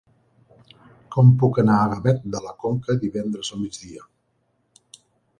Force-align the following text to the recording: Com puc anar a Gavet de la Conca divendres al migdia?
Com 1.15 1.27
puc 1.41 1.59
anar 1.63 1.75
a 1.81 1.91
Gavet 1.91 2.23
de 2.35 2.41
la 2.45 2.53
Conca 2.63 2.95
divendres 3.03 3.51
al 3.57 3.61
migdia? 3.65 4.07